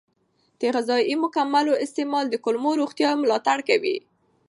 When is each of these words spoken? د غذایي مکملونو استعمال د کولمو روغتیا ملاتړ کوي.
د 0.59 0.61
غذایي 0.75 1.15
مکملونو 1.23 1.73
استعمال 1.85 2.25
د 2.29 2.35
کولمو 2.43 2.71
روغتیا 2.81 3.09
ملاتړ 3.21 3.57
کوي. 3.69 3.97